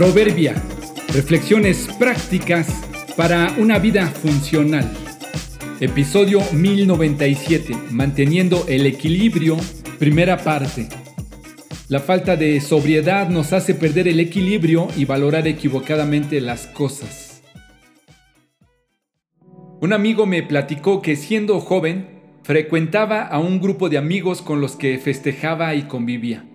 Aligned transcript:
Proverbia. 0.00 0.54
Reflexiones 1.12 1.86
prácticas 1.98 2.66
para 3.18 3.54
una 3.58 3.78
vida 3.78 4.06
funcional. 4.06 4.90
Episodio 5.78 6.40
1097. 6.54 7.74
Manteniendo 7.90 8.64
el 8.66 8.86
equilibrio. 8.86 9.58
Primera 9.98 10.38
parte. 10.38 10.88
La 11.90 12.00
falta 12.00 12.36
de 12.36 12.62
sobriedad 12.62 13.28
nos 13.28 13.52
hace 13.52 13.74
perder 13.74 14.08
el 14.08 14.20
equilibrio 14.20 14.88
y 14.96 15.04
valorar 15.04 15.46
equivocadamente 15.46 16.40
las 16.40 16.66
cosas. 16.66 17.42
Un 19.82 19.92
amigo 19.92 20.24
me 20.24 20.42
platicó 20.42 21.02
que 21.02 21.14
siendo 21.14 21.60
joven 21.60 22.22
frecuentaba 22.42 23.26
a 23.26 23.38
un 23.38 23.60
grupo 23.60 23.90
de 23.90 23.98
amigos 23.98 24.40
con 24.40 24.62
los 24.62 24.76
que 24.76 24.96
festejaba 24.96 25.74
y 25.74 25.82
convivía. 25.82 26.49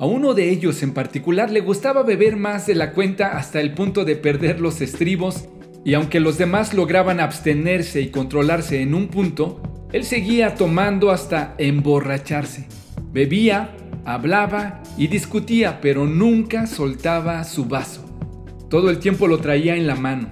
A 0.00 0.06
uno 0.06 0.32
de 0.32 0.48
ellos 0.48 0.82
en 0.82 0.94
particular 0.94 1.50
le 1.50 1.60
gustaba 1.60 2.02
beber 2.02 2.36
más 2.36 2.66
de 2.66 2.74
la 2.74 2.94
cuenta 2.94 3.36
hasta 3.36 3.60
el 3.60 3.74
punto 3.74 4.06
de 4.06 4.16
perder 4.16 4.58
los 4.58 4.80
estribos 4.80 5.44
y 5.84 5.92
aunque 5.92 6.20
los 6.20 6.38
demás 6.38 6.72
lograban 6.72 7.20
abstenerse 7.20 8.00
y 8.00 8.08
controlarse 8.08 8.80
en 8.80 8.94
un 8.94 9.08
punto, 9.08 9.60
él 9.92 10.04
seguía 10.04 10.54
tomando 10.54 11.10
hasta 11.10 11.54
emborracharse. 11.58 12.66
Bebía, 13.12 13.76
hablaba 14.06 14.82
y 14.96 15.08
discutía, 15.08 15.82
pero 15.82 16.06
nunca 16.06 16.66
soltaba 16.66 17.44
su 17.44 17.66
vaso. 17.66 18.02
Todo 18.70 18.88
el 18.88 19.00
tiempo 19.00 19.28
lo 19.28 19.36
traía 19.36 19.76
en 19.76 19.86
la 19.86 19.96
mano, 19.96 20.28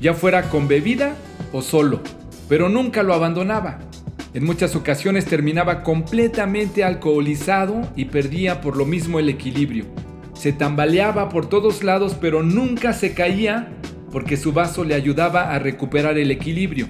ya 0.00 0.14
fuera 0.14 0.48
con 0.48 0.66
bebida 0.66 1.14
o 1.52 1.62
solo, 1.62 2.00
pero 2.48 2.68
nunca 2.68 3.04
lo 3.04 3.14
abandonaba. 3.14 3.89
En 4.32 4.44
muchas 4.44 4.76
ocasiones 4.76 5.24
terminaba 5.24 5.82
completamente 5.82 6.84
alcoholizado 6.84 7.82
y 7.96 8.04
perdía 8.04 8.60
por 8.60 8.76
lo 8.76 8.86
mismo 8.86 9.18
el 9.18 9.28
equilibrio. 9.28 9.86
Se 10.34 10.52
tambaleaba 10.52 11.28
por 11.28 11.48
todos 11.48 11.82
lados 11.82 12.16
pero 12.20 12.44
nunca 12.44 12.92
se 12.92 13.12
caía 13.12 13.72
porque 14.12 14.36
su 14.36 14.52
vaso 14.52 14.84
le 14.84 14.94
ayudaba 14.94 15.52
a 15.52 15.58
recuperar 15.58 16.16
el 16.16 16.30
equilibrio. 16.30 16.88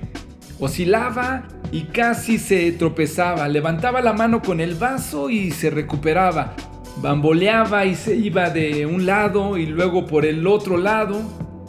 Oscilaba 0.59 1.49
y 1.73 1.85
casi 1.85 2.39
se 2.39 2.71
tropezaba, 2.73 3.49
levantaba 3.49 4.03
la 4.03 4.13
mano 4.13 4.43
con 4.43 4.61
el 4.61 4.75
vaso 4.75 5.31
y 5.31 5.51
se 5.51 5.71
recuperaba, 5.71 6.55
bamboleaba 7.01 7.87
y 7.87 7.95
se 7.95 8.17
iba 8.17 8.51
de 8.51 8.85
un 8.85 9.07
lado 9.07 9.57
y 9.57 9.65
luego 9.65 10.05
por 10.05 10.27
el 10.27 10.47
otro 10.47 10.77
lado, 10.77 11.23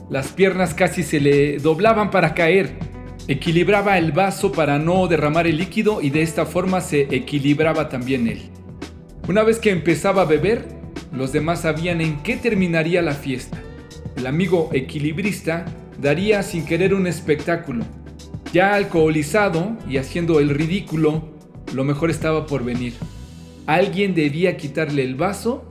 las 0.10 0.34
piernas 0.34 0.74
casi 0.74 1.04
se 1.04 1.22
le 1.22 1.60
doblaban 1.60 2.12
para 2.12 2.34
caer. 2.34 2.91
Equilibraba 3.28 3.98
el 3.98 4.12
vaso 4.12 4.52
para 4.52 4.80
no 4.80 5.08
derramar 5.08 5.48
el 5.48 5.58
líquido 5.58 6.02
y 6.02 6.10
de 6.10 6.22
esta 6.22 6.46
forma 6.46 6.82
se 6.82 7.02
equilibraba 7.16 7.88
también 7.88 8.28
él. 8.28 8.50
Una 9.28 9.44
vez 9.44 9.60
que 9.60 9.70
empezaba 9.70 10.24
a 10.24 10.26
beber, 10.26 10.68
los 11.14 11.32
demás 11.32 11.62
sabían 11.62 12.02
en 12.02 12.24
qué 12.24 12.36
terminaría 12.36 13.02
la 13.02 13.14
fiesta. 13.14 13.62
El 14.16 14.26
amigo 14.28 14.70
equilibrista 14.74 15.66
daría 16.00 16.42
sin 16.44 16.66
querer 16.66 16.94
un 16.94 17.06
espectáculo. 17.06 17.86
Ya 18.52 18.74
alcoholizado 18.74 19.78
y 19.88 19.98
haciendo 19.98 20.40
el 20.40 20.50
ridículo, 20.50 21.30
lo 21.74 21.84
mejor 21.84 22.10
estaba 22.10 22.48
por 22.48 22.64
venir. 22.64 22.94
Alguien 23.68 24.16
debía 24.16 24.58
quitarle 24.58 25.04
el 25.04 25.16
vaso 25.16 25.64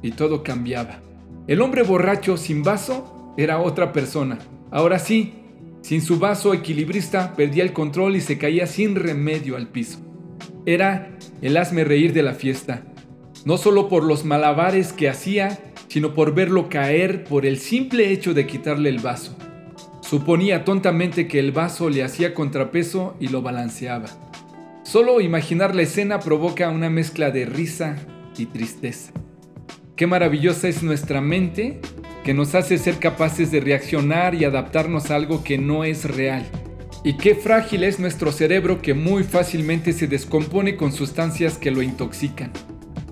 y 0.00 0.12
todo 0.12 0.42
cambiaba. 0.42 1.00
El 1.46 1.60
hombre 1.60 1.82
borracho 1.82 2.36
sin 2.36 2.62
vaso 2.62 3.34
era 3.36 3.58
otra 3.58 3.92
persona. 3.92 4.38
Ahora 4.70 4.98
sí, 4.98 5.43
sin 5.84 6.00
su 6.00 6.18
vaso 6.18 6.54
equilibrista 6.54 7.36
perdía 7.36 7.62
el 7.62 7.74
control 7.74 8.16
y 8.16 8.22
se 8.22 8.38
caía 8.38 8.66
sin 8.66 8.94
remedio 8.94 9.54
al 9.54 9.68
piso. 9.68 9.98
Era 10.64 11.18
el 11.42 11.58
hazme 11.58 11.84
reír 11.84 12.14
de 12.14 12.22
la 12.22 12.32
fiesta, 12.32 12.86
no 13.44 13.58
solo 13.58 13.90
por 13.90 14.02
los 14.02 14.24
malabares 14.24 14.94
que 14.94 15.10
hacía, 15.10 15.58
sino 15.88 16.14
por 16.14 16.34
verlo 16.34 16.70
caer 16.70 17.24
por 17.24 17.44
el 17.44 17.58
simple 17.58 18.10
hecho 18.12 18.32
de 18.32 18.46
quitarle 18.46 18.88
el 18.88 19.00
vaso. 19.00 19.36
Suponía 20.00 20.64
tontamente 20.64 21.28
que 21.28 21.38
el 21.38 21.52
vaso 21.52 21.90
le 21.90 22.02
hacía 22.02 22.32
contrapeso 22.32 23.14
y 23.20 23.28
lo 23.28 23.42
balanceaba. 23.42 24.06
Solo 24.84 25.20
imaginar 25.20 25.74
la 25.74 25.82
escena 25.82 26.18
provoca 26.18 26.70
una 26.70 26.88
mezcla 26.88 27.30
de 27.30 27.44
risa 27.44 27.96
y 28.38 28.46
tristeza. 28.46 29.12
Qué 29.96 30.06
maravillosa 30.06 30.66
es 30.66 30.82
nuestra 30.82 31.20
mente 31.20 31.82
que 32.24 32.34
nos 32.34 32.54
hace 32.54 32.78
ser 32.78 32.98
capaces 32.98 33.52
de 33.52 33.60
reaccionar 33.60 34.34
y 34.34 34.44
adaptarnos 34.44 35.10
a 35.10 35.16
algo 35.16 35.44
que 35.44 35.58
no 35.58 35.84
es 35.84 36.04
real. 36.04 36.44
Y 37.04 37.18
qué 37.18 37.34
frágil 37.34 37.84
es 37.84 38.00
nuestro 38.00 38.32
cerebro 38.32 38.80
que 38.80 38.94
muy 38.94 39.24
fácilmente 39.24 39.92
se 39.92 40.06
descompone 40.06 40.74
con 40.76 40.90
sustancias 40.90 41.58
que 41.58 41.70
lo 41.70 41.82
intoxican. 41.82 42.50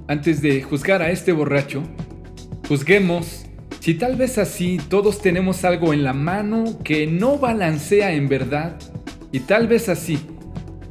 Antes 0.08 0.40
de 0.40 0.62
juzgar 0.62 1.02
a 1.02 1.10
este 1.10 1.32
borracho, 1.32 1.82
juzguemos 2.66 3.44
si 3.80 3.94
tal 3.94 4.16
vez 4.16 4.38
así 4.38 4.78
todos 4.88 5.20
tenemos 5.20 5.64
algo 5.64 5.92
en 5.92 6.04
la 6.04 6.12
mano 6.12 6.78
que 6.82 7.06
no 7.06 7.36
balancea 7.36 8.12
en 8.12 8.28
verdad 8.28 8.76
y 9.30 9.40
tal 9.40 9.66
vez 9.66 9.88
así, 9.88 10.20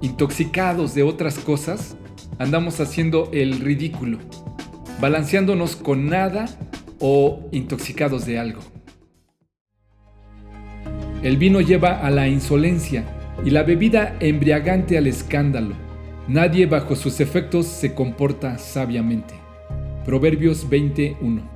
intoxicados 0.01 0.93
de 0.93 1.03
otras 1.03 1.39
cosas, 1.39 1.95
andamos 2.37 2.79
haciendo 2.81 3.29
el 3.31 3.61
ridículo, 3.61 4.19
balanceándonos 4.99 5.75
con 5.75 6.07
nada 6.07 6.45
o 7.01 7.49
intoxicados 7.51 8.25
de 8.25 8.39
algo. 8.39 8.61
El 11.23 11.37
vino 11.37 11.59
lleva 11.59 11.99
a 11.99 12.09
la 12.09 12.27
insolencia 12.27 13.03
y 13.43 13.49
la 13.49 13.63
bebida 13.63 14.15
embriagante 14.19 14.97
al 14.97 15.07
escándalo. 15.07 15.75
Nadie 16.27 16.65
bajo 16.65 16.95
sus 16.95 17.19
efectos 17.19 17.65
se 17.65 17.93
comporta 17.93 18.57
sabiamente. 18.57 19.33
Proverbios 20.05 20.69
21 20.69 21.50